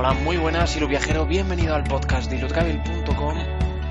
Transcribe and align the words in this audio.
Hola, 0.00 0.12
muy 0.12 0.36
buenas, 0.36 0.76
Ilu 0.76 0.86
Viajero, 0.86 1.26
bienvenido 1.26 1.74
al 1.74 1.82
podcast 1.82 2.30
de 2.30 2.36
ilutravel.com. 2.36 3.36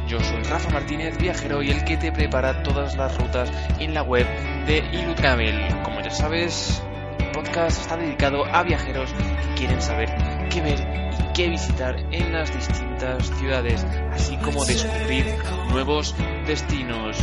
Yo 0.08 0.22
soy 0.22 0.42
Rafa 0.44 0.70
Martínez, 0.70 1.18
viajero 1.18 1.62
y 1.62 1.70
el 1.70 1.84
que 1.84 1.98
te 1.98 2.14
prepara 2.14 2.64
todas 2.64 2.96
las 2.96 3.18
rutas 3.18 3.52
en 3.78 3.94
la 3.94 4.04
web 4.04 4.26
de 4.68 4.78
Ilutravel. 4.94 5.84
Como 5.84 6.00
ya 6.00 6.10
sabes, 6.10 6.82
el 7.20 7.32
podcast 7.32 7.82
está 7.82 7.98
dedicado 7.98 8.46
a 8.46 8.64
viajeros 8.64 9.12
que 9.12 9.56
quieren 9.60 9.82
saber 9.82 10.08
qué 10.50 10.62
ver 10.62 10.80
y 10.80 11.34
qué 11.34 11.50
visitar 11.50 12.00
en 12.14 12.32
las 12.32 12.56
distintas 12.56 13.30
ciudades, 13.38 13.86
así 14.14 14.38
como 14.38 14.64
descubrir 14.64 15.26
nuevos 15.72 16.16
destinos. 16.46 17.18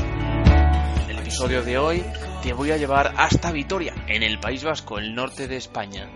En 1.05 1.11
el 1.11 1.19
episodio 1.21 1.63
de 1.63 1.79
hoy 1.79 2.05
te 2.43 2.53
voy 2.53 2.71
a 2.71 2.77
llevar 2.77 3.15
hasta 3.17 3.51
Vitoria, 3.51 3.95
en 4.09 4.23
el 4.23 4.39
País 4.41 4.63
Vasco, 4.63 4.99
el 4.99 5.15
norte 5.15 5.49
de 5.49 5.57
España. 5.57 6.07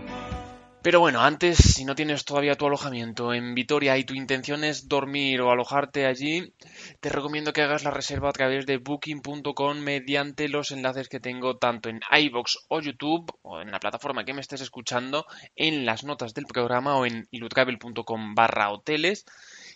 Pero 0.81 1.01
bueno, 1.01 1.19
antes, 1.19 1.57
si 1.57 1.83
no 1.83 1.93
tienes 1.93 2.23
todavía 2.23 2.55
tu 2.55 2.65
alojamiento 2.65 3.33
en 3.33 3.53
Vitoria 3.53 3.97
y 3.97 4.05
tu 4.05 4.13
intención 4.13 4.63
es 4.63 4.87
dormir 4.87 5.41
o 5.41 5.51
alojarte 5.51 6.05
allí, 6.05 6.53
te 7.01 7.09
recomiendo 7.09 7.51
que 7.51 7.61
hagas 7.61 7.83
la 7.83 7.91
reserva 7.91 8.29
a 8.29 8.33
través 8.33 8.65
de 8.65 8.77
booking.com 8.77 9.77
mediante 9.77 10.47
los 10.47 10.71
enlaces 10.71 11.09
que 11.09 11.19
tengo 11.19 11.57
tanto 11.57 11.89
en 11.89 11.99
iBox 12.09 12.59
o 12.69 12.79
YouTube 12.79 13.29
o 13.41 13.59
en 13.59 13.71
la 13.71 13.79
plataforma 13.81 14.23
que 14.23 14.33
me 14.33 14.39
estés 14.39 14.61
escuchando, 14.61 15.25
en 15.57 15.85
las 15.85 16.05
notas 16.05 16.33
del 16.33 16.45
programa 16.45 16.95
o 16.95 17.05
en 17.05 17.27
ilutravel.com 17.29 18.33
barra 18.33 18.71
hoteles. 18.71 19.25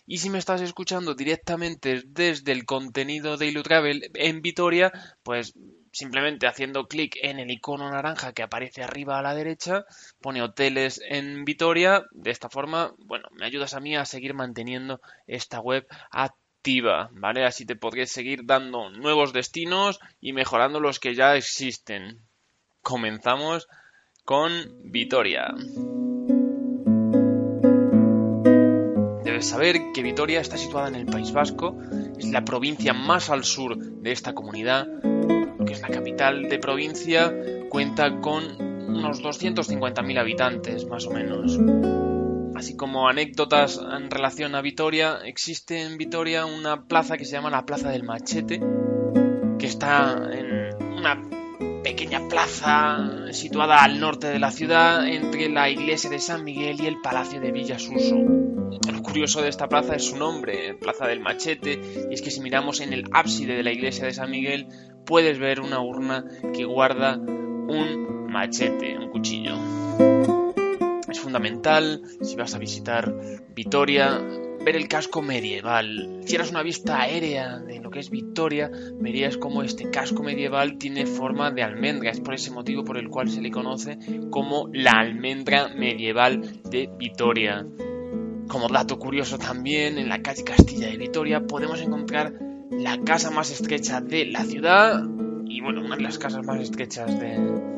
Y 0.06 0.18
si 0.18 0.30
me 0.30 0.38
estás 0.38 0.62
escuchando 0.62 1.14
directamente 1.14 2.02
desde 2.06 2.52
el 2.52 2.64
contenido 2.64 3.36
de 3.36 3.48
Ilutravel 3.48 4.10
en 4.14 4.40
Vitoria, 4.40 4.90
pues 5.22 5.52
simplemente 5.94 6.48
haciendo 6.48 6.88
clic 6.88 7.16
en 7.22 7.38
el 7.38 7.50
icono 7.50 7.88
naranja 7.88 8.32
que 8.32 8.42
aparece 8.42 8.82
arriba 8.82 9.18
a 9.18 9.22
la 9.22 9.34
derecha, 9.34 9.86
pone 10.20 10.42
hoteles 10.42 11.00
en 11.08 11.44
Vitoria. 11.44 12.04
De 12.10 12.30
esta 12.30 12.50
forma, 12.50 12.92
bueno, 12.98 13.28
me 13.32 13.46
ayudas 13.46 13.74
a 13.74 13.80
mí 13.80 13.96
a 13.96 14.04
seguir 14.04 14.34
manteniendo 14.34 15.00
esta 15.28 15.60
web 15.60 15.86
activa, 16.10 17.10
¿vale? 17.12 17.44
Así 17.44 17.64
te 17.64 17.76
podré 17.76 18.06
seguir 18.06 18.44
dando 18.44 18.90
nuevos 18.90 19.32
destinos 19.32 20.00
y 20.20 20.32
mejorando 20.32 20.80
los 20.80 20.98
que 20.98 21.14
ya 21.14 21.36
existen. 21.36 22.20
Comenzamos 22.82 23.68
con 24.24 24.50
Vitoria. 24.82 25.54
Debes 29.22 29.48
saber 29.48 29.76
que 29.94 30.02
Vitoria 30.02 30.40
está 30.40 30.56
situada 30.56 30.88
en 30.88 30.96
el 30.96 31.06
País 31.06 31.32
Vasco, 31.32 31.78
es 32.18 32.26
la 32.26 32.44
provincia 32.44 32.92
más 32.92 33.30
al 33.30 33.44
sur 33.44 33.76
de 33.78 34.12
esta 34.12 34.34
comunidad 34.34 34.86
que 35.64 35.72
es 35.72 35.80
la 35.80 35.88
capital 35.88 36.48
de 36.48 36.58
provincia, 36.58 37.34
cuenta 37.68 38.20
con 38.20 38.44
unos 38.60 39.22
250.000 39.22 40.18
habitantes, 40.18 40.86
más 40.86 41.06
o 41.06 41.10
menos. 41.10 41.58
Así 42.54 42.76
como 42.76 43.08
anécdotas 43.08 43.78
en 43.78 44.10
relación 44.10 44.54
a 44.54 44.62
Vitoria, 44.62 45.18
existe 45.24 45.82
en 45.82 45.98
Vitoria 45.98 46.46
una 46.46 46.84
plaza 46.84 47.16
que 47.16 47.24
se 47.24 47.32
llama 47.32 47.50
la 47.50 47.66
Plaza 47.66 47.90
del 47.90 48.04
Machete, 48.04 48.60
que 49.58 49.66
está 49.66 50.30
en 50.32 50.74
una 50.80 51.20
pequeña 51.82 52.28
plaza 52.28 53.32
situada 53.32 53.82
al 53.82 54.00
norte 54.00 54.28
de 54.28 54.38
la 54.38 54.50
ciudad 54.50 55.06
entre 55.06 55.48
la 55.48 55.68
iglesia 55.68 56.08
de 56.08 56.18
San 56.18 56.44
Miguel 56.44 56.80
y 56.80 56.86
el 56.86 57.00
Palacio 57.00 57.40
de 57.40 57.52
Villasuso. 57.52 58.16
Lo 58.16 59.02
curioso 59.02 59.42
de 59.42 59.48
esta 59.48 59.68
plaza 59.68 59.94
es 59.94 60.04
su 60.04 60.16
nombre, 60.16 60.74
Plaza 60.74 61.06
del 61.06 61.20
Machete, 61.20 61.80
y 62.10 62.14
es 62.14 62.22
que 62.22 62.30
si 62.30 62.40
miramos 62.40 62.80
en 62.80 62.92
el 62.92 63.04
ábside 63.12 63.56
de 63.56 63.62
la 63.62 63.72
iglesia 63.72 64.06
de 64.06 64.14
San 64.14 64.30
Miguel 64.30 64.66
puedes 65.04 65.38
ver 65.38 65.60
una 65.60 65.80
urna 65.80 66.24
que 66.54 66.64
guarda 66.64 67.16
un 67.16 68.26
machete, 68.30 68.98
un 68.98 69.10
cuchillo. 69.10 69.54
Es 71.08 71.20
fundamental, 71.20 72.02
si 72.22 72.36
vas 72.36 72.54
a 72.54 72.58
visitar 72.58 73.14
Vitoria, 73.54 74.20
ver 74.64 74.76
el 74.76 74.88
casco 74.88 75.22
medieval. 75.22 76.22
Si 76.24 76.34
eras 76.34 76.50
una 76.50 76.62
vista 76.62 77.00
aérea 77.00 77.58
de 77.58 77.80
lo 77.80 77.90
que 77.90 78.00
es 78.00 78.10
Vitoria, 78.10 78.70
verías 78.98 79.36
cómo 79.36 79.62
este 79.62 79.90
casco 79.90 80.22
medieval 80.22 80.78
tiene 80.78 81.06
forma 81.06 81.50
de 81.50 81.62
almendra. 81.62 82.10
Es 82.10 82.20
por 82.20 82.34
ese 82.34 82.50
motivo 82.50 82.84
por 82.84 82.96
el 82.96 83.10
cual 83.10 83.30
se 83.30 83.42
le 83.42 83.50
conoce 83.50 83.98
como 84.30 84.68
la 84.72 84.92
almendra 84.92 85.68
medieval 85.68 86.62
de 86.64 86.90
Vitoria. 86.98 87.64
Como 88.48 88.68
dato 88.68 88.98
curioso 88.98 89.38
también, 89.38 89.98
en 89.98 90.08
la 90.08 90.22
calle 90.22 90.44
Castilla 90.44 90.88
de 90.88 90.96
Vitoria 90.96 91.46
podemos 91.46 91.80
encontrar 91.80 92.32
la 92.78 93.00
casa 93.04 93.30
más 93.30 93.50
estrecha 93.50 94.00
de 94.00 94.26
la 94.26 94.44
ciudad 94.44 95.02
y 95.46 95.60
bueno, 95.60 95.80
una 95.80 95.96
de 95.96 96.02
las 96.02 96.18
casas 96.18 96.44
más 96.44 96.60
estrechas 96.60 97.18
de, 97.18 97.74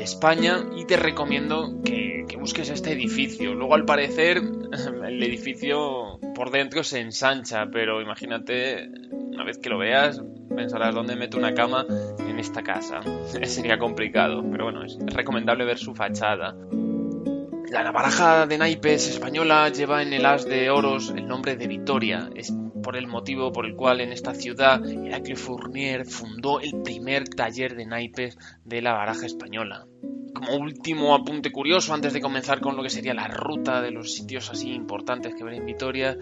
España 0.00 0.64
y 0.78 0.86
te 0.86 0.96
recomiendo 0.96 1.82
que, 1.84 2.24
que, 2.26 2.38
busques 2.38 2.70
este 2.70 2.92
edificio. 2.92 3.52
Luego 3.52 3.74
al 3.74 3.84
parecer 3.84 4.38
el 5.06 5.22
edificio 5.22 6.18
por 6.34 6.50
dentro 6.50 6.82
se 6.82 7.00
ensancha, 7.00 7.66
pero 7.70 8.00
imagínate, 8.00 8.88
una 9.10 9.44
vez 9.44 9.58
que 9.58 9.68
lo 9.68 9.76
veas, 9.76 10.22
pensarás 10.56 10.94
dónde 10.94 11.16
meto 11.16 11.36
una 11.36 11.52
cama 11.52 11.84
en 12.18 12.38
esta 12.38 12.62
casa. 12.62 13.00
Sería 13.44 13.78
complicado, 13.78 14.42
pero 14.50 14.64
bueno, 14.64 14.84
es 14.84 14.98
recomendable 15.14 15.66
ver 15.66 15.76
su 15.76 15.94
fachada. 15.94 16.56
La 17.70 17.84
navaraja 17.84 18.46
de 18.46 18.58
naipes 18.58 19.08
española 19.08 19.68
lleva 19.68 20.02
en 20.02 20.12
el 20.12 20.26
as 20.26 20.44
de 20.44 20.70
oros 20.70 21.12
el 21.14 21.28
nombre 21.28 21.56
de 21.56 21.68
Vitoria. 21.68 22.28
Por 22.82 22.96
el 22.96 23.06
motivo 23.06 23.52
por 23.52 23.66
el 23.66 23.76
cual 23.76 24.00
en 24.00 24.12
esta 24.12 24.34
ciudad 24.34 24.84
Heraclio 24.86 25.36
Fournier 25.36 26.06
fundó 26.06 26.60
el 26.60 26.82
primer 26.82 27.28
taller 27.28 27.76
de 27.76 27.86
naipes 27.86 28.38
de 28.64 28.82
la 28.82 28.94
baraja 28.94 29.26
española. 29.26 29.86
Como 30.34 30.54
último 30.54 31.14
apunte 31.14 31.50
curioso, 31.50 31.92
antes 31.92 32.12
de 32.12 32.20
comenzar 32.20 32.60
con 32.60 32.76
lo 32.76 32.82
que 32.82 32.90
sería 32.90 33.14
la 33.14 33.28
ruta 33.28 33.82
de 33.82 33.90
los 33.90 34.14
sitios 34.14 34.48
así 34.50 34.72
importantes 34.72 35.34
que 35.34 35.44
ver 35.44 35.54
en 35.54 35.66
Vitoria, 35.66 36.16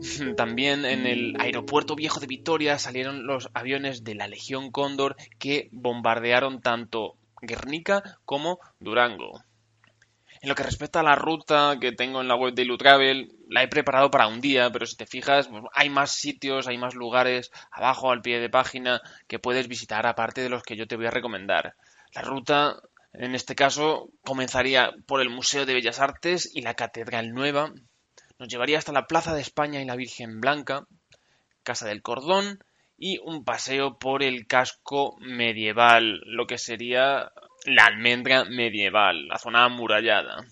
también 0.36 0.84
en 0.84 1.06
el 1.06 1.36
aeropuerto 1.38 1.94
viejo 1.94 2.20
de 2.20 2.26
Vitoria 2.26 2.78
salieron 2.78 3.26
los 3.26 3.50
aviones 3.54 4.02
de 4.02 4.14
la 4.14 4.28
Legión 4.28 4.70
Cóndor 4.70 5.16
que 5.38 5.68
bombardearon 5.72 6.60
tanto 6.60 7.16
Guernica 7.42 8.18
como 8.24 8.58
Durango. 8.80 9.42
En 10.42 10.48
lo 10.48 10.54
que 10.54 10.62
respecta 10.62 11.00
a 11.00 11.04
la 11.04 11.16
ruta 11.16 11.76
que 11.80 11.92
tengo 11.92 12.20
en 12.20 12.28
la 12.28 12.34
web 12.34 12.54
de 12.54 12.62
Ilutravel, 12.62 13.32
la 13.50 13.64
he 13.64 13.68
preparado 13.68 14.12
para 14.12 14.28
un 14.28 14.40
día, 14.40 14.70
pero 14.70 14.86
si 14.86 14.96
te 14.96 15.06
fijas, 15.06 15.48
pues, 15.48 15.64
hay 15.74 15.90
más 15.90 16.12
sitios, 16.12 16.68
hay 16.68 16.78
más 16.78 16.94
lugares 16.94 17.50
abajo 17.72 18.12
al 18.12 18.22
pie 18.22 18.38
de 18.38 18.48
página 18.48 19.02
que 19.26 19.40
puedes 19.40 19.66
visitar 19.66 20.06
aparte 20.06 20.40
de 20.40 20.48
los 20.48 20.62
que 20.62 20.76
yo 20.76 20.86
te 20.86 20.94
voy 20.94 21.06
a 21.06 21.10
recomendar. 21.10 21.74
La 22.14 22.22
ruta, 22.22 22.80
en 23.12 23.34
este 23.34 23.56
caso, 23.56 24.08
comenzaría 24.24 24.92
por 25.04 25.20
el 25.20 25.30
Museo 25.30 25.66
de 25.66 25.74
Bellas 25.74 25.98
Artes 25.98 26.48
y 26.54 26.62
la 26.62 26.74
Catedral 26.74 27.32
Nueva. 27.32 27.72
Nos 28.38 28.48
llevaría 28.48 28.78
hasta 28.78 28.92
la 28.92 29.08
Plaza 29.08 29.34
de 29.34 29.42
España 29.42 29.82
y 29.82 29.84
la 29.84 29.96
Virgen 29.96 30.40
Blanca, 30.40 30.86
Casa 31.64 31.88
del 31.88 32.02
Cordón 32.02 32.62
y 32.96 33.18
un 33.18 33.44
paseo 33.44 33.98
por 33.98 34.22
el 34.22 34.46
casco 34.46 35.16
medieval, 35.18 36.20
lo 36.24 36.46
que 36.46 36.56
sería 36.56 37.32
la 37.64 37.86
almendra 37.86 38.44
medieval, 38.44 39.26
la 39.26 39.38
zona 39.38 39.64
amurallada. 39.64 40.46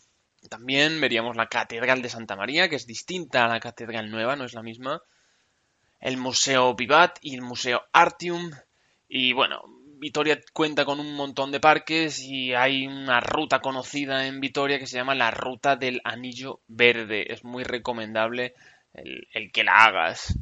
También 0.49 1.01
veríamos 1.01 1.37
la 1.37 1.49
Catedral 1.49 2.03
de 2.03 2.09
Santa 2.09 2.37
María, 2.37 2.69
que 2.69 2.77
es 2.77 2.87
distinta 2.87 3.45
a 3.45 3.49
la 3.49 3.61
Catedral 3.61 4.11
Nueva, 4.11 4.37
no 4.37 4.45
es 4.45 4.55
la 4.55 4.63
misma. 4.63 5.03
El 6.01 6.17
Museo 6.17 6.75
Vivat 6.75 7.19
y 7.23 7.35
el 7.35 7.43
Museo 7.43 7.83
Artium. 7.93 8.51
Y 9.09 9.33
bueno, 9.33 9.63
Vitoria 9.99 10.39
cuenta 10.53 10.85
con 10.85 11.01
un 11.01 11.15
montón 11.15 11.51
de 11.51 11.61
parques 11.61 12.21
y 12.21 12.55
hay 12.55 12.87
una 12.87 13.21
ruta 13.21 13.61
conocida 13.61 14.27
en 14.27 14.41
Vitoria 14.41 14.79
que 14.79 14.87
se 14.87 14.97
llama 14.97 15.15
la 15.15 15.31
Ruta 15.31 15.77
del 15.77 16.01
Anillo 16.05 16.61
Verde. 16.69 17.33
Es 17.33 17.45
muy 17.45 17.65
recomendable 17.65 18.55
el, 18.93 19.27
el 19.33 19.51
que 19.51 19.65
la 19.65 19.85
hagas. 19.85 20.39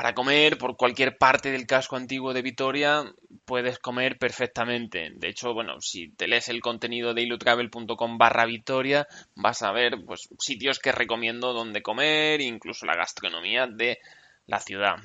Para 0.00 0.14
comer 0.14 0.56
por 0.56 0.78
cualquier 0.78 1.18
parte 1.18 1.52
del 1.52 1.66
casco 1.66 1.94
antiguo 1.94 2.32
de 2.32 2.40
Vitoria 2.40 3.04
puedes 3.44 3.78
comer 3.78 4.16
perfectamente. 4.16 5.10
De 5.14 5.28
hecho, 5.28 5.52
bueno, 5.52 5.78
si 5.82 6.08
te 6.12 6.26
lees 6.26 6.48
el 6.48 6.62
contenido 6.62 7.12
de 7.12 7.20
ilutravel.com 7.20 8.16
barra 8.16 8.46
Vitoria, 8.46 9.06
vas 9.34 9.60
a 9.60 9.72
ver 9.72 10.02
pues, 10.06 10.30
sitios 10.38 10.78
que 10.78 10.90
recomiendo 10.90 11.52
donde 11.52 11.82
comer, 11.82 12.40
incluso 12.40 12.86
la 12.86 12.96
gastronomía 12.96 13.66
de 13.66 13.98
la 14.46 14.58
ciudad. 14.60 14.96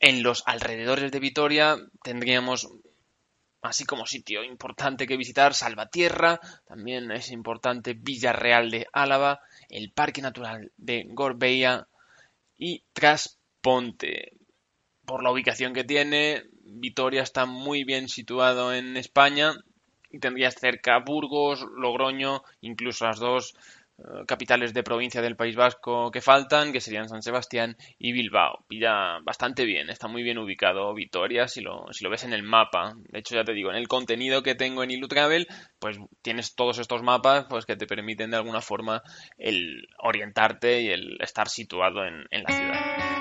En 0.00 0.24
los 0.24 0.42
alrededores 0.44 1.12
de 1.12 1.20
Vitoria 1.20 1.76
tendríamos 2.02 2.68
así 3.60 3.84
como 3.84 4.06
sitio 4.06 4.42
importante 4.42 5.06
que 5.06 5.16
visitar, 5.16 5.54
Salvatierra, 5.54 6.40
también 6.66 7.12
es 7.12 7.30
importante 7.30 7.94
Villarreal 7.94 8.72
de 8.72 8.88
Álava, 8.92 9.38
el 9.68 9.92
Parque 9.92 10.20
Natural 10.20 10.72
de 10.78 11.06
Gorbea 11.10 11.86
y 12.58 12.82
Trasponte. 13.62 14.32
Por 15.06 15.22
la 15.22 15.30
ubicación 15.30 15.72
que 15.72 15.84
tiene, 15.84 16.42
Vitoria 16.64 17.22
está 17.22 17.46
muy 17.46 17.84
bien 17.84 18.08
situado 18.08 18.74
en 18.74 18.96
España 18.96 19.52
y 20.10 20.18
tendrías 20.18 20.56
cerca 20.56 20.98
Burgos, 20.98 21.64
Logroño, 21.76 22.42
incluso 22.60 23.06
las 23.06 23.20
dos 23.20 23.54
eh, 23.98 24.24
capitales 24.26 24.74
de 24.74 24.82
provincia 24.82 25.22
del 25.22 25.36
País 25.36 25.54
Vasco 25.54 26.10
que 26.10 26.20
faltan, 26.20 26.72
que 26.72 26.80
serían 26.80 27.08
San 27.08 27.22
Sebastián 27.22 27.76
y 27.98 28.12
Bilbao. 28.12 28.64
Pilla 28.66 29.20
bastante 29.22 29.64
bien, 29.64 29.90
está 29.90 30.08
muy 30.08 30.24
bien 30.24 30.38
ubicado 30.38 30.92
Vitoria 30.92 31.46
si 31.46 31.60
lo, 31.60 31.86
si 31.92 32.02
lo 32.02 32.10
ves 32.10 32.24
en 32.24 32.32
el 32.32 32.42
mapa. 32.42 32.94
De 33.10 33.20
hecho, 33.20 33.36
ya 33.36 33.44
te 33.44 33.52
digo, 33.52 33.70
en 33.70 33.76
el 33.76 33.86
contenido 33.86 34.42
que 34.42 34.56
tengo 34.56 34.82
en 34.82 34.90
Ilutravel, 34.90 35.46
pues 35.78 35.98
tienes 36.20 36.56
todos 36.56 36.78
estos 36.78 37.02
mapas 37.02 37.46
pues 37.48 37.64
que 37.64 37.76
te 37.76 37.86
permiten 37.86 38.30
de 38.30 38.38
alguna 38.38 38.60
forma 38.60 39.02
el 39.38 39.86
orientarte 39.98 40.80
y 40.82 40.88
el 40.88 41.16
estar 41.20 41.48
situado 41.48 42.04
en 42.04 42.42
la 42.42 42.52
ciudad. 42.52 43.11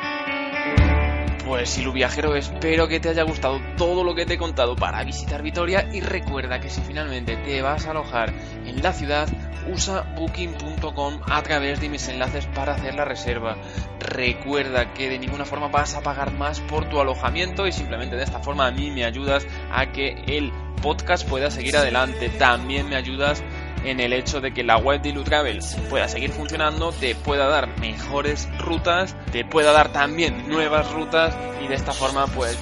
Pues 1.46 1.76
Ilu 1.80 1.92
Viajero, 1.92 2.36
espero 2.36 2.88
que 2.88 3.00
te 3.00 3.10
haya 3.10 3.24
gustado 3.24 3.60
todo 3.76 4.04
lo 4.04 4.14
que 4.14 4.26
te 4.26 4.36
he 4.36 4.38
contado 4.38 4.76
para 4.76 5.04
visitar 5.04 5.42
Vitoria 5.42 5.90
y 5.92 6.00
recuerda 6.00 6.60
que 6.60 6.70
si 6.70 6.82
finalmente 6.82 7.36
te 7.36 7.62
vas 7.62 7.88
a 7.88 7.92
alojar 7.92 8.32
en 8.66 8.82
la 8.84 8.94
ciudad, 8.94 9.28
usa 9.68 10.14
booking.com 10.16 11.22
a 11.30 11.42
través 11.42 11.82
de 11.82 11.90
mis 11.90 12.08
enlaces 12.10 12.46
para 12.46 12.76
hacer 12.76 12.94
la 12.94 13.06
reserva. 13.06 13.58
Recuerda 14.00 14.94
que 14.94 15.10
de 15.10 15.18
ninguna 15.18 15.46
forma 15.46 15.68
vas 15.68 15.96
a 15.96 16.02
pagar 16.02 16.32
más 16.32 16.60
por 16.62 16.88
tu 16.90 17.00
alojamiento 17.00 17.66
y 17.66 17.72
simplemente 17.72 18.16
de 18.16 18.24
esta 18.24 18.40
forma 18.40 18.68
a 18.68 18.72
mí 18.72 18.92
me 18.92 19.04
ayudas 19.04 19.46
a 19.72 19.92
que 19.92 20.24
el 20.28 20.52
podcast 20.82 21.28
pueda 21.28 21.50
seguir 21.50 21.76
adelante. 21.76 22.30
También 22.30 22.88
me 22.90 22.96
ayudas 22.96 23.44
en 23.84 24.00
el 24.00 24.14
hecho 24.14 24.42
de 24.42 24.54
que 24.54 24.64
la 24.64 24.78
web 24.78 25.02
de 25.02 25.10
Ilutravel 25.10 25.60
pueda 25.90 26.08
seguir 26.08 26.32
funcionando, 26.32 26.92
te 26.92 27.16
pueda 27.16 27.48
dar 27.48 27.80
mejores 27.80 28.48
rutas, 28.60 29.16
te 29.32 29.46
pueda 29.46 29.72
dar 29.72 29.92
también 29.92 30.48
nuevas 30.48 30.92
rutas 30.92 31.36
y 31.64 31.68
de 31.68 31.76
esta 31.76 31.94
forma 31.94 32.28
pues 32.28 32.58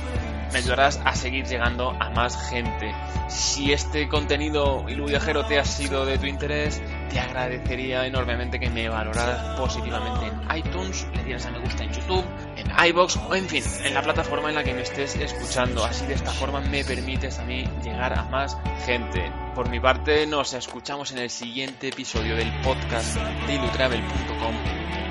me 0.51 0.59
ayudarás 0.59 0.99
a 1.05 1.15
seguir 1.15 1.45
llegando 1.45 1.95
a 1.99 2.09
más 2.09 2.49
gente. 2.49 2.93
Si 3.27 3.71
este 3.71 4.07
contenido 4.07 4.85
Ilu 4.87 5.05
Viajero 5.05 5.45
te 5.45 5.59
ha 5.59 5.65
sido 5.65 6.05
de 6.05 6.17
tu 6.17 6.25
interés, 6.25 6.81
te 7.09 7.19
agradecería 7.19 8.05
enormemente 8.05 8.59
que 8.59 8.69
me 8.69 8.87
valoraras 8.89 9.57
positivamente 9.59 10.27
en 10.27 10.57
iTunes, 10.57 11.07
le 11.15 11.23
dieras 11.23 11.45
a 11.45 11.51
me 11.51 11.59
gusta 11.59 11.83
en 11.83 11.91
YouTube, 11.91 12.25
en 12.55 12.87
iBox 12.89 13.17
o 13.17 13.35
en 13.35 13.47
fin, 13.47 13.63
en 13.83 13.93
la 13.93 14.01
plataforma 14.01 14.49
en 14.49 14.55
la 14.55 14.63
que 14.63 14.73
me 14.73 14.81
estés 14.81 15.15
escuchando. 15.15 15.83
Así 15.83 16.05
de 16.05 16.13
esta 16.13 16.31
forma 16.31 16.59
me 16.61 16.83
permites 16.83 17.39
a 17.39 17.45
mí 17.45 17.65
llegar 17.83 18.17
a 18.17 18.23
más 18.25 18.57
gente. 18.85 19.31
Por 19.55 19.69
mi 19.69 19.79
parte, 19.79 20.25
nos 20.27 20.53
escuchamos 20.53 21.11
en 21.11 21.19
el 21.19 21.29
siguiente 21.29 21.89
episodio 21.89 22.35
del 22.35 22.51
podcast 22.61 23.17
de 23.47 23.55
ilutravel.com, 23.55 24.55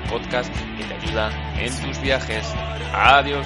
podcast 0.09 0.53
que 0.77 0.83
te 0.85 0.93
ayuda 0.93 1.31
en 1.59 1.81
tus 1.81 2.01
viajes. 2.01 2.45
Adiós. 2.93 3.45